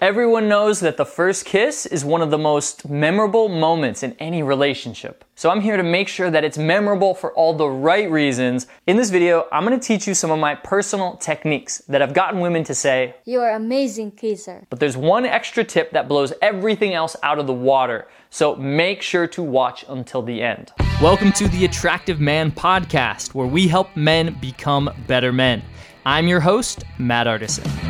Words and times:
Everyone 0.00 0.48
knows 0.48 0.80
that 0.80 0.96
the 0.96 1.04
first 1.04 1.44
kiss 1.44 1.84
is 1.84 2.06
one 2.06 2.22
of 2.22 2.30
the 2.30 2.38
most 2.38 2.88
memorable 2.88 3.50
moments 3.50 4.02
in 4.02 4.16
any 4.18 4.42
relationship. 4.42 5.26
So 5.34 5.50
I'm 5.50 5.60
here 5.60 5.76
to 5.76 5.82
make 5.82 6.08
sure 6.08 6.30
that 6.30 6.42
it's 6.42 6.56
memorable 6.56 7.14
for 7.14 7.34
all 7.34 7.52
the 7.52 7.68
right 7.68 8.10
reasons. 8.10 8.66
In 8.86 8.96
this 8.96 9.10
video, 9.10 9.46
I'm 9.52 9.62
gonna 9.62 9.78
teach 9.78 10.06
you 10.08 10.14
some 10.14 10.30
of 10.30 10.38
my 10.38 10.54
personal 10.54 11.16
techniques 11.16 11.82
that 11.86 12.00
have 12.00 12.14
gotten 12.14 12.40
women 12.40 12.64
to 12.64 12.74
say, 12.74 13.14
You're 13.26 13.50
amazing 13.50 14.12
kisser. 14.12 14.64
but 14.70 14.80
there's 14.80 14.96
one 14.96 15.26
extra 15.26 15.64
tip 15.64 15.90
that 15.90 16.08
blows 16.08 16.32
everything 16.40 16.94
else 16.94 17.14
out 17.22 17.38
of 17.38 17.46
the 17.46 17.52
water. 17.52 18.08
So 18.30 18.56
make 18.56 19.02
sure 19.02 19.26
to 19.26 19.42
watch 19.42 19.84
until 19.86 20.22
the 20.22 20.40
end. 20.40 20.72
Welcome 21.02 21.30
to 21.32 21.46
the 21.48 21.66
Attractive 21.66 22.20
Man 22.20 22.52
Podcast, 22.52 23.34
where 23.34 23.46
we 23.46 23.68
help 23.68 23.94
men 23.94 24.38
become 24.40 24.88
better 25.06 25.30
men. 25.30 25.62
I'm 26.06 26.26
your 26.26 26.40
host, 26.40 26.84
Matt 26.96 27.26
Artisan. 27.26 27.89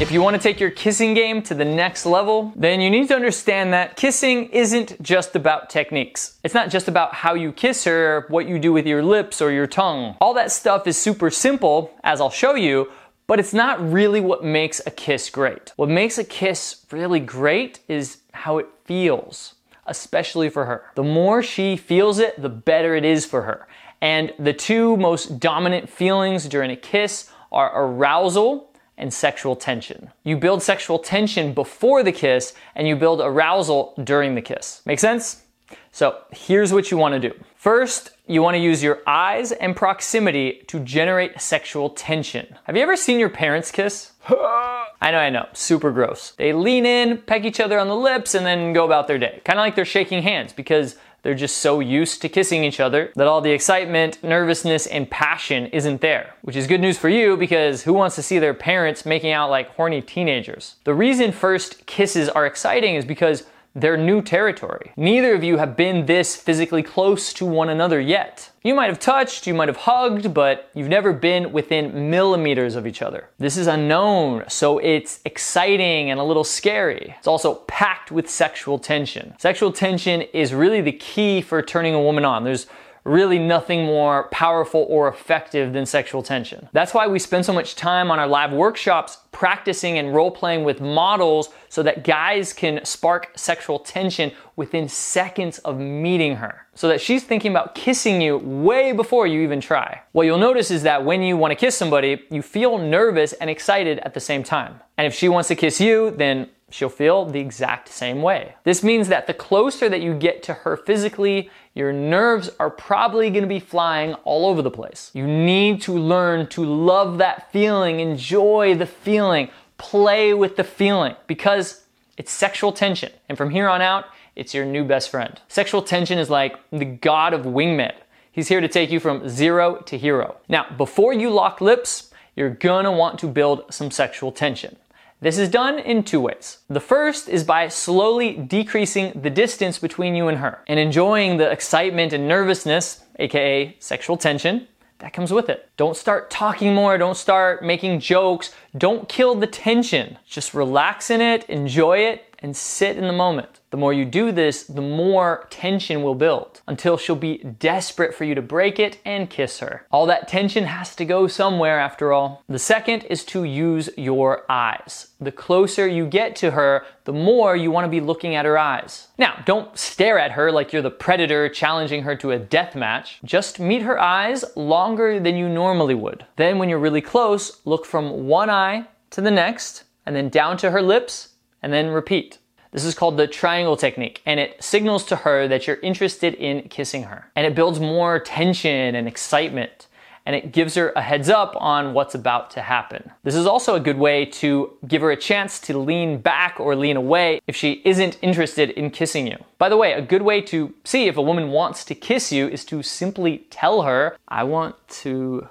If 0.00 0.10
you 0.10 0.22
want 0.22 0.34
to 0.34 0.42
take 0.42 0.60
your 0.60 0.70
kissing 0.70 1.12
game 1.12 1.42
to 1.42 1.52
the 1.52 1.66
next 1.66 2.06
level, 2.06 2.54
then 2.56 2.80
you 2.80 2.88
need 2.88 3.08
to 3.08 3.14
understand 3.14 3.74
that 3.74 3.96
kissing 3.96 4.46
isn't 4.46 5.00
just 5.02 5.36
about 5.36 5.68
techniques. 5.68 6.38
It's 6.42 6.54
not 6.54 6.70
just 6.70 6.88
about 6.88 7.12
how 7.12 7.34
you 7.34 7.52
kiss 7.52 7.84
her, 7.84 8.24
what 8.30 8.48
you 8.48 8.58
do 8.58 8.72
with 8.72 8.86
your 8.86 9.02
lips 9.02 9.42
or 9.42 9.52
your 9.52 9.66
tongue. 9.66 10.16
All 10.18 10.32
that 10.32 10.52
stuff 10.52 10.86
is 10.86 10.96
super 10.96 11.28
simple, 11.28 11.92
as 12.02 12.18
I'll 12.18 12.30
show 12.30 12.54
you, 12.54 12.90
but 13.26 13.38
it's 13.38 13.52
not 13.52 13.92
really 13.92 14.22
what 14.22 14.42
makes 14.42 14.80
a 14.86 14.90
kiss 14.90 15.28
great. 15.28 15.74
What 15.76 15.90
makes 15.90 16.16
a 16.16 16.24
kiss 16.24 16.86
really 16.90 17.20
great 17.20 17.80
is 17.86 18.22
how 18.32 18.56
it 18.56 18.68
feels, 18.86 19.56
especially 19.84 20.48
for 20.48 20.64
her. 20.64 20.84
The 20.94 21.02
more 21.02 21.42
she 21.42 21.76
feels 21.76 22.18
it, 22.18 22.40
the 22.40 22.48
better 22.48 22.94
it 22.94 23.04
is 23.04 23.26
for 23.26 23.42
her. 23.42 23.68
And 24.00 24.32
the 24.38 24.54
two 24.54 24.96
most 24.96 25.38
dominant 25.38 25.90
feelings 25.90 26.48
during 26.48 26.70
a 26.70 26.76
kiss 26.76 27.30
are 27.52 27.70
arousal 27.74 28.69
and 29.00 29.12
sexual 29.12 29.56
tension. 29.56 30.10
You 30.22 30.36
build 30.36 30.62
sexual 30.62 31.00
tension 31.00 31.52
before 31.52 32.04
the 32.04 32.12
kiss 32.12 32.54
and 32.76 32.86
you 32.86 32.94
build 32.94 33.20
arousal 33.20 33.94
during 34.04 34.36
the 34.36 34.42
kiss. 34.42 34.82
Make 34.86 35.00
sense? 35.00 35.42
So 35.90 36.18
here's 36.30 36.72
what 36.72 36.90
you 36.90 36.96
want 36.96 37.20
to 37.20 37.28
do. 37.28 37.34
First, 37.56 38.12
you 38.26 38.42
want 38.42 38.54
to 38.54 38.60
use 38.60 38.82
your 38.82 39.00
eyes 39.06 39.52
and 39.52 39.74
proximity 39.74 40.62
to 40.68 40.80
generate 40.80 41.40
sexual 41.40 41.90
tension. 41.90 42.56
Have 42.64 42.76
you 42.76 42.82
ever 42.82 42.96
seen 42.96 43.18
your 43.18 43.28
parents 43.28 43.70
kiss? 43.70 44.12
I 44.28 45.10
know, 45.10 45.18
I 45.18 45.30
know, 45.30 45.48
super 45.52 45.90
gross. 45.90 46.32
They 46.32 46.52
lean 46.52 46.86
in, 46.86 47.18
peck 47.18 47.44
each 47.44 47.58
other 47.58 47.78
on 47.78 47.88
the 47.88 47.96
lips, 47.96 48.34
and 48.34 48.46
then 48.46 48.72
go 48.72 48.84
about 48.84 49.08
their 49.08 49.18
day. 49.18 49.40
Kind 49.44 49.58
of 49.58 49.62
like 49.62 49.74
they're 49.74 49.84
shaking 49.84 50.22
hands 50.22 50.52
because 50.52 50.96
they're 51.22 51.34
just 51.34 51.58
so 51.58 51.80
used 51.80 52.22
to 52.22 52.28
kissing 52.28 52.64
each 52.64 52.80
other 52.80 53.12
that 53.16 53.26
all 53.26 53.40
the 53.40 53.50
excitement, 53.50 54.22
nervousness, 54.22 54.86
and 54.86 55.10
passion 55.10 55.66
isn't 55.66 56.00
there. 56.00 56.34
Which 56.42 56.56
is 56.56 56.66
good 56.66 56.80
news 56.80 56.98
for 56.98 57.08
you 57.08 57.36
because 57.36 57.82
who 57.82 57.92
wants 57.92 58.16
to 58.16 58.22
see 58.22 58.38
their 58.38 58.54
parents 58.54 59.04
making 59.04 59.32
out 59.32 59.50
like 59.50 59.68
horny 59.74 60.00
teenagers? 60.00 60.76
The 60.84 60.94
reason 60.94 61.32
first 61.32 61.86
kisses 61.86 62.28
are 62.28 62.46
exciting 62.46 62.94
is 62.94 63.04
because 63.04 63.44
they're 63.74 63.96
new 63.96 64.20
territory. 64.20 64.92
Neither 64.96 65.34
of 65.34 65.44
you 65.44 65.58
have 65.58 65.76
been 65.76 66.06
this 66.06 66.34
physically 66.34 66.82
close 66.82 67.32
to 67.34 67.46
one 67.46 67.68
another 67.68 68.00
yet. 68.00 68.50
You 68.62 68.74
might 68.74 68.88
have 68.88 68.98
touched, 68.98 69.46
you 69.46 69.54
might 69.54 69.68
have 69.68 69.76
hugged, 69.78 70.34
but 70.34 70.70
you've 70.74 70.88
never 70.88 71.12
been 71.12 71.52
within 71.52 72.10
millimeters 72.10 72.74
of 72.74 72.86
each 72.86 73.00
other. 73.00 73.28
This 73.38 73.56
is 73.56 73.68
unknown, 73.68 74.44
so 74.48 74.78
it's 74.78 75.20
exciting 75.24 76.10
and 76.10 76.18
a 76.18 76.24
little 76.24 76.44
scary. 76.44 77.14
It's 77.18 77.28
also 77.28 77.54
packed 77.66 78.10
with 78.10 78.28
sexual 78.28 78.78
tension. 78.78 79.34
Sexual 79.38 79.72
tension 79.72 80.22
is 80.22 80.52
really 80.52 80.80
the 80.80 80.92
key 80.92 81.40
for 81.40 81.62
turning 81.62 81.94
a 81.94 82.02
woman 82.02 82.24
on. 82.24 82.44
There's 82.44 82.66
really 83.10 83.38
nothing 83.38 83.84
more 83.84 84.28
powerful 84.30 84.86
or 84.88 85.08
effective 85.08 85.72
than 85.72 85.84
sexual 85.84 86.22
tension. 86.22 86.68
That's 86.72 86.94
why 86.94 87.06
we 87.08 87.18
spend 87.18 87.44
so 87.44 87.52
much 87.52 87.74
time 87.74 88.10
on 88.10 88.18
our 88.18 88.28
live 88.28 88.52
workshops 88.52 89.18
practicing 89.32 89.98
and 89.98 90.14
role 90.14 90.30
playing 90.30 90.64
with 90.64 90.80
models 90.80 91.50
so 91.68 91.82
that 91.82 92.04
guys 92.04 92.52
can 92.52 92.84
spark 92.84 93.32
sexual 93.36 93.78
tension 93.78 94.32
within 94.56 94.88
seconds 94.88 95.58
of 95.60 95.78
meeting 95.78 96.36
her. 96.36 96.66
So 96.74 96.88
that 96.88 97.00
she's 97.00 97.24
thinking 97.24 97.50
about 97.50 97.74
kissing 97.74 98.20
you 98.20 98.38
way 98.38 98.92
before 98.92 99.26
you 99.26 99.40
even 99.42 99.60
try. 99.60 100.02
What 100.12 100.26
you'll 100.26 100.38
notice 100.38 100.70
is 100.70 100.82
that 100.84 101.04
when 101.04 101.22
you 101.22 101.36
want 101.36 101.50
to 101.52 101.56
kiss 101.56 101.76
somebody, 101.76 102.22
you 102.30 102.42
feel 102.42 102.78
nervous 102.78 103.32
and 103.34 103.50
excited 103.50 103.98
at 104.00 104.14
the 104.14 104.20
same 104.20 104.42
time. 104.42 104.80
And 104.96 105.06
if 105.06 105.14
she 105.14 105.28
wants 105.28 105.48
to 105.48 105.54
kiss 105.54 105.80
you, 105.80 106.10
then 106.12 106.48
she'll 106.70 106.88
feel 106.88 107.24
the 107.24 107.40
exact 107.40 107.88
same 107.88 108.22
way. 108.22 108.54
This 108.64 108.82
means 108.82 109.08
that 109.08 109.26
the 109.26 109.34
closer 109.34 109.88
that 109.88 110.00
you 110.00 110.14
get 110.14 110.42
to 110.44 110.54
her 110.54 110.76
physically, 110.76 111.50
your 111.74 111.92
nerves 111.92 112.50
are 112.58 112.70
probably 112.70 113.30
gonna 113.30 113.46
be 113.46 113.60
flying 113.60 114.14
all 114.24 114.46
over 114.46 114.62
the 114.62 114.70
place. 114.70 115.10
You 115.12 115.26
need 115.26 115.82
to 115.82 115.92
learn 115.92 116.46
to 116.48 116.64
love 116.64 117.18
that 117.18 117.52
feeling, 117.52 118.00
enjoy 118.00 118.74
the 118.74 118.86
feeling, 118.86 119.50
play 119.78 120.32
with 120.34 120.56
the 120.56 120.64
feeling, 120.64 121.16
because 121.26 121.84
it's 122.16 122.32
sexual 122.32 122.72
tension. 122.72 123.12
And 123.28 123.36
from 123.36 123.50
here 123.50 123.68
on 123.68 123.80
out, 123.80 124.06
it's 124.36 124.54
your 124.54 124.64
new 124.64 124.84
best 124.84 125.10
friend. 125.10 125.40
Sexual 125.48 125.82
tension 125.82 126.18
is 126.18 126.30
like 126.30 126.56
the 126.70 126.84
god 126.84 127.34
of 127.34 127.42
wingmen. 127.42 127.94
He's 128.32 128.48
here 128.48 128.60
to 128.60 128.68
take 128.68 128.90
you 128.90 129.00
from 129.00 129.28
zero 129.28 129.76
to 129.86 129.98
hero. 129.98 130.36
Now, 130.48 130.66
before 130.76 131.12
you 131.12 131.30
lock 131.30 131.60
lips, 131.60 132.10
you're 132.36 132.50
gonna 132.50 132.92
want 132.92 133.18
to 133.20 133.26
build 133.26 133.64
some 133.72 133.90
sexual 133.90 134.32
tension. 134.32 134.76
This 135.22 135.36
is 135.36 135.50
done 135.50 135.78
in 135.78 136.02
two 136.02 136.18
ways. 136.18 136.60
The 136.70 136.80
first 136.80 137.28
is 137.28 137.44
by 137.44 137.68
slowly 137.68 138.32
decreasing 138.32 139.20
the 139.20 139.28
distance 139.28 139.78
between 139.78 140.14
you 140.14 140.28
and 140.28 140.38
her 140.38 140.64
and 140.66 140.80
enjoying 140.80 141.36
the 141.36 141.50
excitement 141.50 142.14
and 142.14 142.26
nervousness, 142.26 143.04
aka 143.18 143.76
sexual 143.80 144.16
tension, 144.16 144.66
that 145.00 145.12
comes 145.12 145.30
with 145.30 145.50
it. 145.50 145.68
Don't 145.76 145.94
start 145.94 146.30
talking 146.30 146.74
more, 146.74 146.96
don't 146.96 147.18
start 147.18 147.62
making 147.62 148.00
jokes, 148.00 148.54
don't 148.78 149.10
kill 149.10 149.34
the 149.34 149.46
tension. 149.46 150.16
Just 150.26 150.54
relax 150.54 151.10
in 151.10 151.20
it, 151.20 151.44
enjoy 151.50 151.98
it, 151.98 152.29
and 152.42 152.56
sit 152.56 152.96
in 152.96 153.06
the 153.06 153.12
moment. 153.12 153.60
The 153.70 153.76
more 153.76 153.92
you 153.92 154.04
do 154.04 154.32
this, 154.32 154.64
the 154.64 154.80
more 154.80 155.46
tension 155.48 156.02
will 156.02 156.16
build 156.16 156.60
until 156.66 156.96
she'll 156.96 157.14
be 157.14 157.38
desperate 157.38 158.14
for 158.14 158.24
you 158.24 158.34
to 158.34 158.42
break 158.42 158.80
it 158.80 158.98
and 159.04 159.30
kiss 159.30 159.60
her. 159.60 159.86
All 159.92 160.06
that 160.06 160.26
tension 160.26 160.64
has 160.64 160.96
to 160.96 161.04
go 161.04 161.28
somewhere 161.28 161.78
after 161.78 162.12
all. 162.12 162.42
The 162.48 162.58
second 162.58 163.04
is 163.04 163.24
to 163.26 163.44
use 163.44 163.88
your 163.96 164.44
eyes. 164.48 165.08
The 165.20 165.30
closer 165.30 165.86
you 165.86 166.06
get 166.06 166.34
to 166.36 166.50
her, 166.50 166.84
the 167.04 167.12
more 167.12 167.54
you 167.54 167.70
want 167.70 167.84
to 167.84 167.90
be 167.90 168.00
looking 168.00 168.34
at 168.34 168.44
her 168.44 168.58
eyes. 168.58 169.08
Now, 169.18 169.40
don't 169.46 169.78
stare 169.78 170.18
at 170.18 170.32
her 170.32 170.50
like 170.50 170.72
you're 170.72 170.82
the 170.82 170.90
predator 170.90 171.48
challenging 171.48 172.02
her 172.02 172.16
to 172.16 172.32
a 172.32 172.38
death 172.38 172.74
match. 172.74 173.20
Just 173.24 173.60
meet 173.60 173.82
her 173.82 174.00
eyes 174.00 174.44
longer 174.56 175.20
than 175.20 175.36
you 175.36 175.48
normally 175.48 175.94
would. 175.94 176.26
Then 176.36 176.58
when 176.58 176.68
you're 176.68 176.78
really 176.78 177.00
close, 177.00 177.60
look 177.64 177.86
from 177.86 178.26
one 178.26 178.50
eye 178.50 178.86
to 179.10 179.20
the 179.20 179.30
next 179.30 179.84
and 180.06 180.16
then 180.16 180.28
down 180.28 180.56
to 180.56 180.70
her 180.70 180.82
lips 180.82 181.28
and 181.62 181.72
then 181.72 181.88
repeat. 181.88 182.38
This 182.72 182.84
is 182.84 182.94
called 182.94 183.16
the 183.16 183.26
triangle 183.26 183.76
technique, 183.76 184.22
and 184.24 184.38
it 184.38 184.62
signals 184.62 185.04
to 185.06 185.16
her 185.16 185.48
that 185.48 185.66
you're 185.66 185.80
interested 185.80 186.34
in 186.34 186.68
kissing 186.68 187.04
her. 187.04 187.30
And 187.34 187.44
it 187.46 187.54
builds 187.56 187.80
more 187.80 188.20
tension 188.20 188.94
and 188.94 189.08
excitement, 189.08 189.88
and 190.24 190.36
it 190.36 190.52
gives 190.52 190.76
her 190.76 190.92
a 190.94 191.02
heads 191.02 191.28
up 191.28 191.56
on 191.56 191.94
what's 191.94 192.14
about 192.14 192.50
to 192.52 192.62
happen. 192.62 193.10
This 193.24 193.34
is 193.34 193.46
also 193.46 193.74
a 193.74 193.80
good 193.80 193.98
way 193.98 194.24
to 194.26 194.72
give 194.86 195.02
her 195.02 195.10
a 195.10 195.16
chance 195.16 195.58
to 195.62 195.78
lean 195.78 196.18
back 196.18 196.60
or 196.60 196.76
lean 196.76 196.96
away 196.96 197.40
if 197.48 197.56
she 197.56 197.82
isn't 197.84 198.18
interested 198.22 198.70
in 198.70 198.90
kissing 198.90 199.26
you. 199.26 199.38
By 199.58 199.68
the 199.68 199.76
way, 199.76 199.92
a 199.92 200.02
good 200.02 200.22
way 200.22 200.40
to 200.42 200.72
see 200.84 201.08
if 201.08 201.16
a 201.16 201.22
woman 201.22 201.48
wants 201.48 201.84
to 201.86 201.96
kiss 201.96 202.30
you 202.30 202.46
is 202.46 202.64
to 202.66 202.84
simply 202.84 203.46
tell 203.50 203.82
her, 203.82 204.16
I 204.28 204.44
want 204.44 204.76
to 205.00 205.48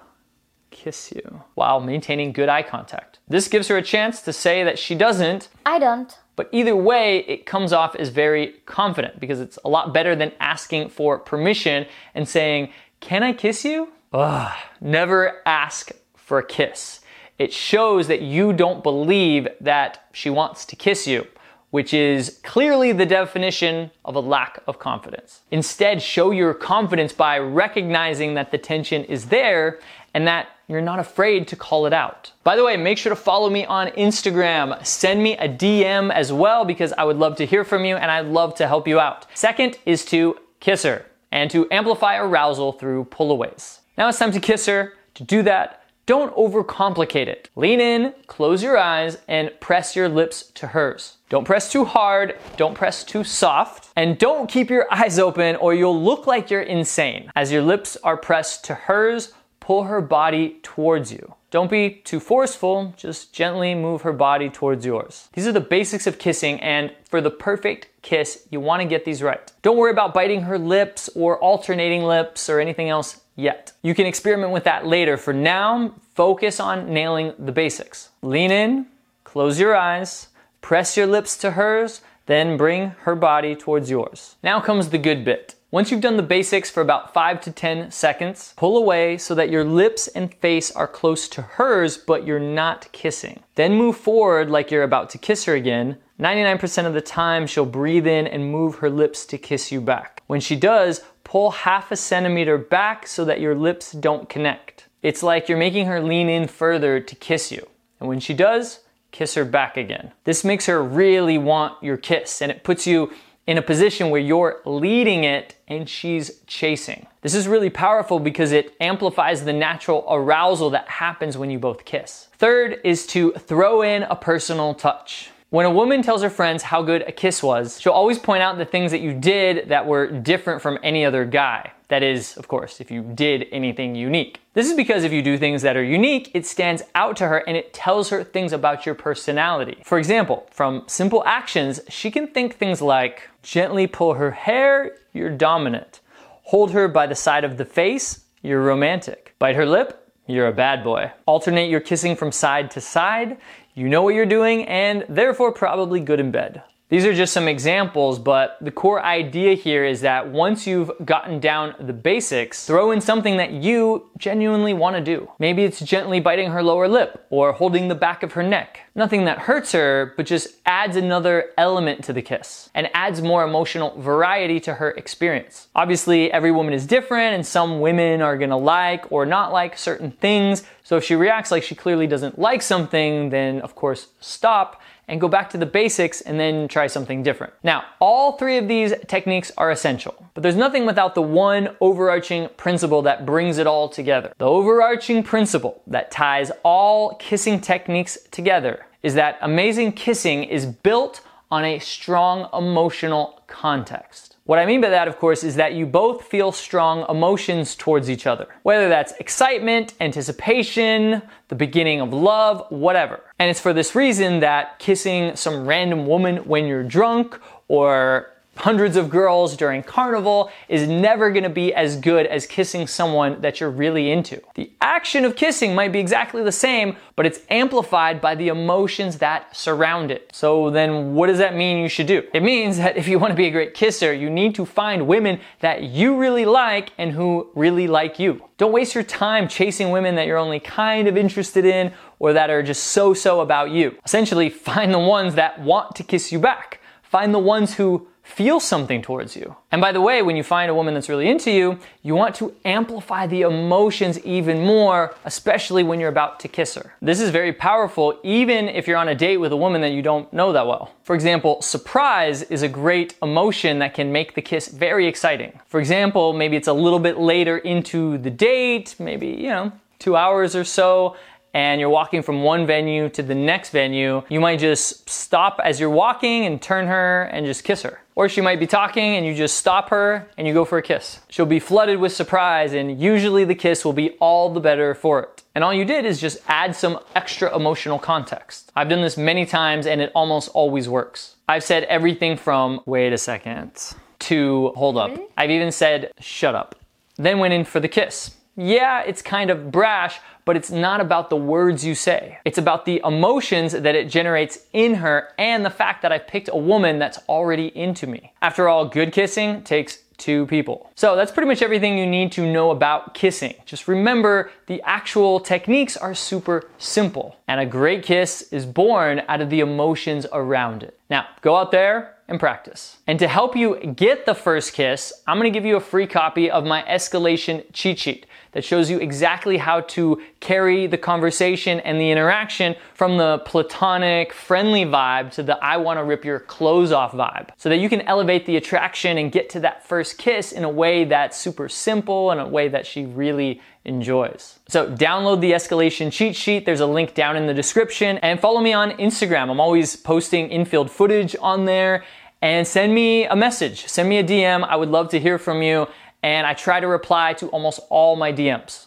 kiss 0.84 1.12
you, 1.16 1.44
while 1.56 1.80
maintaining 1.80 2.32
good 2.32 2.50
eye 2.50 2.64
contact. 2.64 3.20
This 3.28 3.48
gives 3.48 3.68
her 3.68 3.78
a 3.78 3.82
chance 3.82 4.22
to 4.22 4.32
say 4.34 4.64
that 4.64 4.80
she 4.80 4.96
doesn't, 4.96 5.50
I 5.66 5.78
don't. 5.80 6.18
but 6.36 6.50
either 6.52 6.76
way, 6.76 7.20
it 7.28 7.46
comes 7.46 7.74
off 7.74 7.96
as 7.96 8.10
very 8.10 8.46
confident 8.66 9.20
because 9.20 9.40
it's 9.42 9.60
a 9.66 9.70
lot 9.70 9.94
better 9.94 10.16
than 10.16 10.32
asking 10.40 10.90
for 10.90 11.20
permission 11.20 11.86
and 12.16 12.28
saying, 12.28 12.72
Can 13.02 13.22
I 13.24 13.34
kiss 13.34 13.66
you? 13.66 13.90
Ugh, 14.14 14.52
never 14.82 15.42
ask 15.46 15.92
for 16.16 16.40
a 16.40 16.46
kiss. 16.46 17.02
It 17.38 17.54
shows 17.54 18.08
that 18.08 18.22
you 18.22 18.54
don't 18.54 18.82
believe 18.84 19.48
that 19.62 20.08
she 20.14 20.30
wants 20.30 20.66
to 20.66 20.76
kiss 20.76 21.08
you, 21.08 21.28
which 21.70 21.94
is 21.94 22.40
clearly 22.44 22.92
the 22.92 23.06
definition 23.06 23.92
of 24.04 24.16
a 24.16 24.20
lack 24.20 24.60
of 24.68 24.80
confidence. 24.80 25.42
Instead, 25.52 26.02
show 26.02 26.32
your 26.32 26.54
confidence 26.54 27.14
by 27.14 27.38
recognizing 27.38 28.34
that 28.34 28.52
the 28.52 28.58
tension 28.58 29.04
is 29.06 29.28
there 29.28 29.80
and 30.14 30.28
that 30.28 30.48
you're 30.68 30.82
not 30.82 31.00
afraid 31.00 31.48
to 31.48 31.56
call 31.56 31.86
it 31.86 31.94
out. 31.94 32.32
By 32.44 32.56
the 32.56 32.64
way, 32.64 32.78
make 32.78 32.98
sure 32.98 33.10
to 33.10 33.16
follow 33.16 33.50
me 33.50 33.66
on 33.66 33.88
Instagram. 33.90 34.86
Send 34.86 35.22
me 35.24 35.36
a 35.38 35.50
DM 35.50 36.12
as 36.14 36.32
well 36.32 36.64
because 36.64 36.94
I 36.94 37.04
would 37.04 37.18
love 37.18 37.36
to 37.38 37.46
hear 37.46 37.64
from 37.64 37.86
you 37.86 37.96
and 37.96 38.12
I'd 38.12 38.28
love 38.28 38.56
to 38.56 38.68
help 38.68 38.88
you 38.88 39.00
out. 39.00 39.26
Second 39.34 39.80
is 39.86 40.06
to 40.06 40.38
kiss 40.60 40.84
her 40.84 41.06
and 41.32 41.50
to 41.52 41.68
amplify 41.72 42.18
arousal 42.18 42.74
through 42.74 43.06
pullaways. 43.06 43.80
Now 43.98 44.10
it's 44.10 44.20
time 44.20 44.32
to 44.32 44.40
kiss 44.40 44.66
her. 44.68 44.94
To 45.16 45.24
do 45.24 45.42
that, 45.44 45.84
don't 46.06 46.36
overcomplicate 46.36 47.28
it. 47.28 47.50
Lean 47.56 47.80
in, 47.80 48.14
close 48.26 48.64
your 48.64 48.78
eyes, 48.78 49.20
and 49.28 49.52
press 49.60 49.96
your 49.96 50.10
lips 50.10 50.52
to 50.56 50.68
hers. 50.68 51.18
Don't 51.30 51.46
press 51.46 51.72
too 51.72 51.86
hard, 51.86 52.36
don't 52.58 52.74
press 52.74 53.04
too 53.04 53.24
soft, 53.24 53.90
and 53.96 54.18
don't 54.18 54.50
keep 54.50 54.72
your 54.72 54.92
eyes 54.92 55.20
open 55.20 55.56
or 55.58 55.76
you'll 55.76 56.02
look 56.02 56.26
like 56.26 56.50
you're 56.50 56.62
insane. 56.62 57.32
As 57.36 57.52
your 57.52 57.62
lips 57.62 57.96
are 58.04 58.18
pressed 58.18 58.66
to 58.66 58.74
hers, 58.74 59.34
pull 59.70 59.84
her 59.84 60.02
body 60.02 60.58
towards 60.64 61.12
you. 61.12 61.36
Don't 61.52 61.70
be 61.70 62.02
too 62.04 62.20
forceful, 62.20 62.92
just 62.98 63.32
gently 63.32 63.76
move 63.76 64.02
her 64.02 64.12
body 64.12 64.50
towards 64.50 64.84
yours. 64.84 65.30
These 65.34 65.46
are 65.46 65.52
the 65.52 65.60
basics 65.60 66.08
of 66.08 66.18
kissing, 66.18 66.60
and 66.60 66.92
for 67.06 67.22
the 67.22 67.30
perfect 67.30 67.88
kiss, 68.02 68.48
you 68.50 68.60
wanna 68.60 68.86
get 68.86 69.06
these 69.06 69.22
right. 69.22 69.52
Don't 69.62 69.78
worry 69.78 69.92
about 69.92 70.12
biting 70.12 70.42
her 70.42 70.58
lips 70.58 71.08
or 71.14 71.38
alternating 71.38 72.02
lips 72.02 72.50
or 72.50 72.60
anything 72.60 72.90
else 72.90 73.22
yet. 73.36 73.72
You 73.84 73.94
can 73.94 74.08
experiment 74.08 74.54
with 74.54 74.64
that 74.64 74.88
later. 74.88 75.18
For 75.18 75.34
now, 75.34 75.94
focus 76.16 76.60
on 76.60 76.92
nailing 76.92 77.34
the 77.38 77.52
basics. 77.52 78.10
Lean 78.24 78.50
in, 78.50 78.88
close 79.24 79.60
your 79.60 79.76
eyes, 79.76 80.30
press 80.62 80.98
your 80.98 81.06
lips 81.06 81.38
to 81.38 81.52
hers, 81.52 82.02
then 82.26 82.58
bring 82.58 82.96
her 83.02 83.14
body 83.14 83.56
towards 83.56 83.92
yours. 83.92 84.36
Now 84.42 84.62
comes 84.62 84.90
the 84.90 84.98
good 84.98 85.24
bit. 85.24 85.54
Once 85.72 85.92
you've 85.92 86.02
done 86.02 86.18
the 86.18 86.24
basics 86.24 86.72
for 86.72 86.82
about 86.82 87.14
5 87.14 87.42
to 87.42 87.52
10 87.52 87.92
seconds, 87.92 88.56
pull 88.58 88.76
away 88.76 89.20
so 89.20 89.36
that 89.36 89.52
your 89.52 89.64
lips 89.64 90.08
and 90.08 90.34
face 90.34 90.72
are 90.72 90.88
close 90.88 91.30
to 91.30 91.44
hers, 91.44 91.96
but 91.96 92.26
you're 92.26 92.40
not 92.40 92.92
kissing. 92.92 93.44
Then 93.54 93.76
move 93.76 93.96
forward 93.96 94.50
like 94.50 94.72
you're 94.72 94.82
about 94.82 95.12
to 95.12 95.20
kiss 95.20 95.46
her 95.46 95.54
again. 95.54 95.98
99% 96.20 96.88
of 96.88 96.96
the 96.96 97.02
time, 97.02 97.46
she'll 97.46 97.68
breathe 97.68 98.08
in 98.08 98.26
and 98.26 98.52
move 98.52 98.78
her 98.78 98.90
lips 98.90 99.28
to 99.28 99.38
kiss 99.38 99.72
you 99.72 99.80
back. 99.80 100.24
When 100.26 100.40
she 100.40 100.56
does, 100.56 101.02
pull 101.24 101.52
half 101.52 101.92
a 101.92 101.96
centimeter 101.96 102.58
back 102.58 103.06
so 103.06 103.24
that 103.26 103.40
your 103.40 103.54
lips 103.54 103.92
don't 103.92 104.28
connect. 104.28 104.88
It's 105.04 105.22
like 105.22 105.48
you're 105.48 105.60
making 105.60 105.86
her 105.86 106.02
lean 106.02 106.30
in 106.30 106.48
further 106.48 107.00
to 107.00 107.16
kiss 107.16 107.52
you. 107.52 107.68
And 108.00 108.10
when 108.10 108.20
she 108.20 108.34
does, 108.34 108.80
kiss 109.12 109.36
her 109.36 109.46
back 109.46 109.78
again. 109.78 110.14
This 110.24 110.44
makes 110.44 110.66
her 110.66 110.84
really 110.84 111.38
want 111.38 111.84
your 111.84 111.98
kiss 111.98 112.42
and 112.42 112.52
it 112.52 112.64
puts 112.64 112.88
you 112.88 113.12
in 113.50 113.58
a 113.58 113.64
position 113.64 114.12
where 114.12 114.22
you're 114.22 114.62
leading 114.64 115.24
it 115.24 115.56
and 115.68 115.90
she's 115.90 116.42
chasing. 116.46 117.08
This 117.24 117.34
is 117.34 117.48
really 117.48 117.72
powerful 117.72 118.20
because 118.20 118.52
it 118.52 118.76
amplifies 118.80 119.44
the 119.44 119.54
natural 119.54 120.06
arousal 120.08 120.70
that 120.70 120.88
happens 120.88 121.36
when 121.36 121.50
you 121.50 121.58
both 121.58 121.84
kiss. 121.84 122.28
Third 122.38 122.80
is 122.84 123.08
to 123.08 123.32
throw 123.32 123.82
in 123.82 124.04
a 124.04 124.16
personal 124.16 124.76
touch. 124.76 125.32
When 125.50 125.66
a 125.66 125.72
woman 125.72 126.04
tells 126.04 126.22
her 126.22 126.30
friends 126.30 126.62
how 126.62 126.84
good 126.84 127.02
a 127.08 127.12
kiss 127.12 127.42
was, 127.42 127.82
she'll 127.82 127.92
always 127.92 128.20
point 128.20 128.44
out 128.44 128.60
the 128.60 128.66
things 128.66 128.92
that 128.92 129.02
you 129.02 129.14
did 129.14 129.70
that 129.70 129.88
were 129.88 130.06
different 130.06 130.62
from 130.62 130.78
any 130.84 131.04
other 131.04 131.26
guy. 131.26 131.72
That 131.88 132.04
is, 132.04 132.38
of 132.38 132.48
course, 132.48 132.80
if 132.80 132.92
you 132.92 133.02
did 133.02 133.48
anything 133.52 133.96
unique. 133.96 134.42
This 134.54 134.70
is 134.70 134.76
because 134.76 135.04
if 135.04 135.12
you 135.12 135.24
do 135.24 135.40
things 135.40 135.64
that 135.64 135.76
are 135.76 135.84
unique, 135.84 136.30
it 136.36 136.46
stands 136.46 136.84
out 136.94 137.18
to 137.18 137.28
her 137.28 137.40
and 137.40 137.58
it 137.58 137.74
tells 137.74 138.10
her 138.10 138.24
things 138.24 138.54
about 138.54 138.86
your 138.86 138.94
personality. 138.94 139.82
For 139.84 139.98
example, 139.98 140.48
from 140.52 140.84
simple 140.86 141.24
actions, 141.26 141.80
she 141.90 142.12
can 142.12 142.28
think 142.28 142.58
things 142.58 142.80
like 142.80 143.29
gently 143.44 143.88
pull 143.88 144.16
her 144.16 144.32
hair, 144.32 144.98
you're 145.14 145.30
dominant. 145.30 146.02
Hold 146.44 146.72
her 146.72 146.88
by 146.88 147.08
the 147.08 147.16
side 147.16 147.44
of 147.44 147.58
the 147.58 147.66
face, 147.66 148.26
you're 148.42 148.62
romantic. 148.62 149.36
Bite 149.40 149.56
her 149.56 149.66
lip, 149.66 150.12
you're 150.28 150.48
a 150.48 150.54
bad 150.54 150.84
boy. 150.84 151.12
Alternate 151.26 151.70
your 151.70 151.80
kissing 151.80 152.16
from 152.16 152.32
side 152.32 152.72
to 152.72 152.82
side, 152.82 153.38
you 153.74 153.88
know 153.88 154.02
what 154.02 154.16
you're 154.16 154.26
doing, 154.26 154.68
and 154.68 155.06
therefore 155.08 155.52
probably 155.52 156.00
good 156.00 156.20
in 156.20 156.32
bed. 156.32 156.64
These 156.90 157.06
are 157.06 157.14
just 157.14 157.34
some 157.34 157.48
examples, 157.48 158.18
but 158.18 158.58
the 158.62 158.72
core 158.72 159.00
idea 159.04 159.54
here 159.54 159.86
is 159.86 160.02
that 160.02 160.30
once 160.30 160.66
you've 160.66 160.90
gotten 161.06 161.40
down 161.40 161.76
the 161.80 161.94
basics, 161.94 162.66
throw 162.66 162.90
in 162.90 163.00
something 163.00 163.38
that 163.38 163.52
you 163.52 164.10
genuinely 164.18 164.74
want 164.74 164.96
to 164.96 165.02
do. 165.02 165.30
Maybe 165.38 165.64
it's 165.64 165.82
gently 165.82 166.20
biting 166.20 166.50
her 166.50 166.64
lower 166.64 166.88
lip 166.88 167.28
or 167.30 167.52
holding 167.52 167.90
the 167.90 167.96
back 167.96 168.24
of 168.24 168.32
her 168.34 168.42
neck. 168.42 168.80
Nothing 168.96 169.26
that 169.26 169.38
hurts 169.38 169.72
her, 169.74 170.16
but 170.18 170.26
just 170.26 170.56
adds 170.66 170.96
another 170.96 171.52
element 171.60 172.04
to 172.06 172.14
the 172.14 172.24
kiss 172.24 172.72
and 172.74 172.90
adds 172.96 173.22
more 173.22 173.44
emotional 173.44 173.94
variety 174.02 174.60
to 174.62 174.74
her 174.74 174.90
experience. 174.90 175.68
Obviously, 175.76 176.32
every 176.32 176.52
woman 176.52 176.74
is 176.74 176.88
different 176.88 177.36
and 177.36 177.46
some 177.46 177.82
women 177.82 178.24
are 178.24 178.36
gonna 178.36 178.58
like 178.58 179.12
or 179.12 179.28
not 179.28 179.54
like 179.54 179.78
certain 179.78 180.10
things. 180.10 180.64
So 180.84 180.98
if 180.98 181.04
she 181.04 181.14
reacts 181.14 181.52
like 181.52 181.62
she 181.62 181.76
clearly 181.76 182.08
doesn't 182.08 182.40
like 182.40 182.64
something, 182.64 183.30
then 183.30 183.62
of 183.62 183.76
course 183.76 184.08
stop 184.20 184.82
and 185.10 185.20
go 185.20 185.28
back 185.28 185.50
to 185.50 185.58
the 185.58 185.66
basics 185.66 186.22
and 186.22 186.40
then 186.40 186.68
try 186.68 186.88
something 186.88 187.24
different. 187.24 187.52
Now, 187.64 187.84
all 188.00 188.38
three 188.38 188.58
of 188.58 188.68
these 188.68 188.94
techniques 189.08 189.52
are 189.58 189.72
essential, 189.72 190.26
but 190.34 190.44
there's 190.44 190.56
nothing 190.56 190.86
without 190.86 191.16
the 191.16 191.22
one 191.22 191.76
overarching 191.82 192.48
principle 192.56 193.02
that 193.02 193.26
brings 193.26 193.58
it 193.58 193.68
all 193.68 193.90
together. 193.90 194.34
The 194.38 194.46
overarching 194.46 195.24
principle 195.24 195.82
that 195.88 196.12
ties 196.12 196.52
all 196.64 197.16
kissing 197.16 197.60
techniques 197.60 198.18
together 198.32 198.86
is 199.02 199.16
that 199.16 199.38
amazing 199.42 199.94
kissing 199.94 200.44
is 200.44 200.66
built 200.66 201.22
on 201.52 201.66
a 201.66 201.80
strong 201.80 202.48
emotional 202.54 203.42
context. 203.48 204.29
What 204.50 204.58
I 204.58 204.66
mean 204.66 204.82
by 204.82 204.90
that, 204.90 205.08
of 205.08 205.20
course, 205.20 205.44
is 205.44 205.58
that 205.58 205.74
you 205.74 205.86
both 205.86 206.24
feel 206.24 206.52
strong 206.52 207.06
emotions 207.08 207.76
towards 207.76 208.10
each 208.10 208.26
other. 208.26 208.48
Whether 208.64 208.90
that's 208.90 209.12
excitement, 209.20 209.94
anticipation, 210.02 211.22
the 211.50 211.56
beginning 211.56 212.02
of 212.02 212.14
love, 212.14 212.66
whatever. 212.72 213.20
And 213.38 213.52
it's 213.52 213.60
for 213.60 213.74
this 213.74 213.94
reason 213.94 214.40
that 214.40 214.80
kissing 214.80 215.36
some 215.36 215.68
random 215.68 216.08
woman 216.08 216.38
when 216.48 216.66
you're 216.66 216.84
drunk 216.84 217.40
or 217.68 218.32
hundreds 218.60 218.98
of 218.98 219.10
girls 219.10 219.56
during 219.56 219.82
carnival 219.82 220.52
is 220.68 220.86
never 220.86 221.32
gonna 221.32 221.50
be 221.50 221.74
as 221.74 221.96
good 221.96 222.26
as 222.26 222.46
kissing 222.46 222.86
someone 222.86 223.40
that 223.40 223.62
you're 223.62 223.70
really 223.70 224.12
into. 224.12 224.42
The 224.56 224.70
action 224.82 225.24
of 225.24 225.38
kissing 225.38 225.74
might 225.74 225.94
be 225.94 226.00
exactly 226.00 226.44
the 226.44 226.52
same, 226.52 226.98
but 227.16 227.26
it's 227.26 227.40
amplified 227.50 228.20
by 228.20 228.36
the 228.36 228.50
emotions 228.50 229.18
that 229.20 229.56
surround 229.56 230.12
it. 230.12 230.30
So 230.34 230.70
then 230.70 231.16
what 231.16 231.28
does 231.28 231.38
that 231.38 231.56
mean 231.56 231.78
you 231.78 231.88
should 231.88 232.08
do? 232.08 232.22
It 232.34 232.44
means 232.44 232.76
that 232.78 232.98
if 232.98 233.08
you 233.08 233.18
wanna 233.18 233.34
be 233.34 233.48
a 233.48 233.52
great 233.52 233.74
kisser, 233.74 234.14
you 234.14 234.30
need 234.30 234.56
to 234.56 234.66
find 234.66 235.08
women 235.08 235.40
that 235.62 235.84
you 235.84 236.18
really 236.18 236.46
like 236.46 236.92
and 236.98 237.14
who 237.14 237.50
really 237.56 237.88
like 237.88 238.20
you. 238.20 238.44
Don't 238.58 238.74
waste 238.74 238.94
your 238.94 239.06
time 239.06 239.48
chasing 239.48 239.92
women 239.92 240.16
that 240.16 240.28
you're 240.28 240.38
only 240.38 240.60
kind 240.60 241.08
of 241.08 241.16
interested 241.16 241.64
in 241.64 241.94
or 242.20 242.34
that 242.34 242.50
are 242.50 242.62
just 242.62 242.84
so 242.88 243.14
so 243.14 243.40
about 243.40 243.72
you. 243.72 243.98
Essentially, 244.04 244.50
find 244.50 244.94
the 244.94 245.00
ones 245.00 245.36
that 245.36 245.62
want 245.62 245.96
to 245.96 246.04
kiss 246.04 246.34
you 246.34 246.40
back. 246.40 246.82
Find 247.04 247.34
the 247.34 247.40
ones 247.40 247.76
who 247.76 248.09
feel 248.30 248.60
something 248.60 249.02
towards 249.02 249.36
you. 249.36 249.56
And 249.72 249.82
by 249.82 249.92
the 249.92 250.02
way, 250.02 250.22
when 250.22 250.36
you 250.36 250.44
find 250.44 250.70
a 250.70 250.74
woman 250.76 250.94
that's 250.94 251.10
really 251.10 251.28
into 251.28 251.52
you, 251.52 251.80
you 252.04 252.16
want 252.16 252.36
to 252.36 252.54
amplify 252.64 253.28
the 253.28 253.42
emotions 253.42 254.20
even 254.20 254.66
more, 254.66 255.16
especially 255.26 255.84
when 255.84 256.00
you're 256.00 256.10
about 256.10 256.40
to 256.42 256.48
kiss 256.48 256.76
her. 256.76 256.94
This 257.02 257.20
is 257.20 257.32
very 257.32 257.52
powerful, 257.52 258.20
even 258.24 258.70
if 258.70 258.88
you're 258.88 258.98
on 258.98 259.10
a 259.10 259.16
date 259.16 259.38
with 259.38 259.52
a 259.52 259.58
woman 259.58 259.82
that 259.82 259.92
you 259.92 260.02
don't 260.02 260.32
know 260.32 260.54
that 260.54 260.68
well. 260.68 260.94
For 261.04 261.16
example, 261.16 261.62
surprise 261.62 262.44
is 262.44 262.62
a 262.62 262.70
great 262.70 263.16
emotion 263.22 263.80
that 263.80 263.94
can 263.94 264.12
make 264.12 264.36
the 264.36 264.42
kiss 264.42 264.68
very 264.68 265.08
exciting. 265.08 265.60
For 265.66 265.80
example, 265.80 266.32
maybe 266.34 266.56
it's 266.56 266.68
a 266.68 266.74
little 266.74 267.00
bit 267.00 267.18
later 267.18 267.58
into 267.58 268.20
the 268.20 268.30
date, 268.30 268.96
maybe, 269.00 269.28
you 269.28 269.50
know, 269.50 269.72
two 269.98 270.16
hours 270.16 270.56
or 270.56 270.64
so, 270.64 271.18
and 271.54 271.80
you're 271.82 271.90
walking 271.90 272.22
from 272.22 272.44
one 272.44 272.66
venue 272.66 273.10
to 273.10 273.24
the 273.24 273.36
next 273.36 273.72
venue, 273.72 274.24
you 274.30 274.40
might 274.40 274.60
just 274.60 275.10
stop 275.10 275.60
as 275.64 275.80
you're 275.80 275.90
walking 275.90 276.46
and 276.46 276.62
turn 276.62 276.88
her 276.88 277.24
and 277.24 277.46
just 277.46 277.64
kiss 277.64 277.82
her. 277.82 278.00
Or 278.20 278.28
she 278.28 278.42
might 278.42 278.60
be 278.60 278.68
talking 278.68 279.16
and 279.16 279.26
you 279.26 279.34
just 279.34 279.56
stop 279.56 279.92
her 279.92 280.28
and 280.38 280.46
you 280.46 280.54
go 280.54 280.66
for 280.66 280.78
a 280.78 280.82
kiss. 280.82 281.22
She'll 281.30 281.46
be 281.46 281.62
flooded 281.62 282.02
with 282.02 282.12
surprise 282.12 282.74
and 282.74 283.00
usually 283.00 283.46
the 283.46 283.56
kiss 283.56 283.86
will 283.86 283.94
be 283.94 284.10
all 284.20 284.50
the 284.50 284.60
better 284.60 284.94
for 284.94 285.22
it. 285.22 285.44
And 285.56 285.64
all 285.64 285.74
you 285.74 285.86
did 285.86 286.04
is 286.04 286.20
just 286.20 286.40
add 286.46 286.76
some 286.76 287.00
extra 287.16 287.56
emotional 287.56 287.98
context. 287.98 288.74
I've 288.76 288.90
done 288.90 289.00
this 289.00 289.16
many 289.16 289.46
times 289.46 289.86
and 289.86 290.02
it 290.02 290.12
almost 290.14 290.50
always 290.50 290.90
works. 290.90 291.38
I've 291.48 291.64
said 291.64 291.86
everything 291.86 292.36
from, 292.36 292.82
wait 292.86 293.14
a 293.14 293.18
second, 293.18 293.72
to 294.20 294.74
hold 294.76 294.98
up. 294.98 295.18
I've 295.38 295.52
even 295.52 295.72
said, 295.72 296.12
shut 296.20 296.56
up. 296.56 296.76
Then 297.16 297.40
went 297.40 297.54
in 297.54 297.64
for 297.64 297.80
the 297.80 297.88
kiss. 297.88 298.36
Yeah, 298.58 299.02
it's 299.04 299.22
kind 299.22 299.50
of 299.50 299.72
brash, 299.72 300.20
but 300.50 300.58
it's 300.58 300.72
not 300.72 301.00
about 301.00 301.30
the 301.30 301.36
words 301.36 301.86
you 301.86 301.94
say. 301.94 302.40
It's 302.44 302.58
about 302.58 302.86
the 302.86 303.00
emotions 303.06 303.72
that 303.72 303.94
it 303.94 304.10
generates 304.10 304.58
in 304.74 304.96
her 304.96 305.28
and 305.38 305.64
the 305.64 305.70
fact 305.70 306.02
that 306.02 306.12
I 306.12 306.18
picked 306.18 306.50
a 306.52 306.58
woman 306.58 306.98
that's 306.98 307.20
already 307.30 307.68
into 307.78 308.08
me. 308.08 308.34
After 308.42 308.68
all, 308.68 308.88
good 308.88 309.14
kissing 309.14 309.62
takes 309.62 310.00
two 310.18 310.48
people. 310.48 310.90
So 310.96 311.16
that's 311.16 311.32
pretty 311.32 311.48
much 311.48 311.62
everything 311.62 312.00
you 312.00 312.08
need 312.08 312.32
to 312.32 312.52
know 312.52 312.72
about 312.72 313.14
kissing. 313.14 313.54
Just 313.68 313.88
remember 313.88 314.50
the 314.66 314.82
actual 314.82 315.40
techniques 315.40 315.96
are 315.96 316.16
super 316.16 316.68
simple 316.80 317.38
and 317.48 317.60
a 317.60 317.66
great 317.68 318.02
kiss 318.02 318.42
is 318.52 318.66
born 318.66 319.22
out 319.28 319.42
of 319.42 319.52
the 319.52 319.60
emotions 319.60 320.26
around 320.34 320.82
it. 320.82 321.00
Now, 321.12 321.28
go 321.42 321.58
out 321.58 321.70
there 321.70 322.16
and 322.30 322.40
practice. 322.40 322.98
And 323.08 323.20
to 323.20 323.28
help 323.28 323.56
you 323.56 323.78
get 323.96 324.26
the 324.26 324.36
first 324.36 324.74
kiss, 324.74 325.12
I'm 325.28 325.38
gonna 325.38 325.50
give 325.50 325.66
you 325.66 325.76
a 325.76 325.82
free 325.82 326.08
copy 326.08 326.50
of 326.50 326.64
my 326.64 326.84
escalation 326.84 327.66
cheat 327.74 328.00
sheet 328.00 328.26
that 328.52 328.64
shows 328.64 328.90
you 328.90 328.98
exactly 329.00 329.58
how 329.58 329.82
to 329.82 330.22
carry 330.40 330.88
the 330.88 330.98
conversation 330.98 331.80
and 331.82 332.00
the 332.00 332.10
interaction 332.10 332.76
from 332.94 333.18
the 333.18 333.40
platonic, 333.46 334.34
friendly 334.34 334.86
vibe 334.86 335.32
to 335.32 335.44
the 335.44 335.58
I 335.64 335.78
wanna 335.78 336.04
rip 336.04 336.24
your 336.24 336.40
clothes 336.40 336.92
off 336.92 337.12
vibe. 337.12 337.50
So 337.58 337.70
that 337.70 337.78
you 337.78 337.90
can 337.90 338.02
elevate 338.02 338.46
the 338.46 338.58
attraction 338.58 339.18
and 339.18 339.32
get 339.32 339.50
to 339.52 339.60
that 339.62 339.86
first 339.86 340.18
kiss 340.18 340.52
in 340.52 340.64
a 340.64 340.70
way 340.70 341.06
that's 341.06 341.38
super 341.38 341.68
simple 341.68 342.32
and 342.32 342.40
a 342.40 342.48
way 342.48 342.68
that 342.70 342.86
she 342.86 343.06
really 343.06 343.62
enjoys. 343.86 344.60
So 344.68 344.92
download 344.92 345.42
the 345.42 345.52
escalation 345.52 346.12
cheat 346.12 346.36
sheet. 346.36 346.66
There's 346.66 346.80
a 346.80 346.86
link 346.86 347.14
down 347.14 347.36
in 347.36 347.48
the 347.48 347.54
description 347.54 348.18
and 348.20 348.40
follow 348.40 348.62
me 348.62 348.74
on 348.74 348.92
Instagram. 348.92 349.50
I'm 349.50 349.60
always 349.60 349.96
posting 349.96 350.50
infield 350.50 350.92
footage 350.92 351.36
on 351.42 351.66
there 351.66 352.04
and 352.42 352.68
send 352.68 352.94
me 352.94 353.26
a 353.26 353.36
message. 353.36 353.88
Send 353.88 354.10
me 354.10 354.18
a 354.18 354.24
DM. 354.24 354.64
I 354.64 354.76
would 354.76 354.90
love 354.90 355.10
to 355.10 355.20
hear 355.20 355.38
from 355.38 355.62
you 355.62 355.88
and 356.24 356.46
I 356.46 356.54
try 356.54 356.80
to 356.80 356.88
reply 356.88 357.34
to 357.34 357.48
almost 357.48 357.80
all 357.90 358.16
my 358.16 358.32
DMs. 358.34 358.86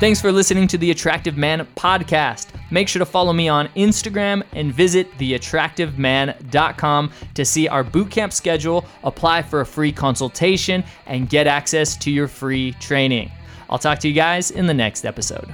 Thanks 0.00 0.20
for 0.20 0.30
listening 0.30 0.68
to 0.68 0.78
the 0.78 0.92
Attractive 0.92 1.36
Man 1.36 1.66
podcast. 1.74 2.50
Make 2.70 2.86
sure 2.86 3.00
to 3.00 3.06
follow 3.06 3.32
me 3.32 3.48
on 3.48 3.66
Instagram 3.68 4.44
and 4.52 4.72
visit 4.72 5.10
theattractiveman.com 5.18 7.10
to 7.34 7.44
see 7.44 7.66
our 7.66 7.82
bootcamp 7.82 8.32
schedule, 8.32 8.84
apply 9.02 9.42
for 9.42 9.60
a 9.60 9.66
free 9.66 9.90
consultation, 9.90 10.84
and 11.06 11.28
get 11.28 11.48
access 11.48 11.96
to 11.96 12.12
your 12.12 12.28
free 12.28 12.72
training. 12.74 13.32
I'll 13.68 13.78
talk 13.78 13.98
to 14.00 14.08
you 14.08 14.14
guys 14.14 14.52
in 14.52 14.66
the 14.66 14.74
next 14.74 15.04
episode. 15.04 15.52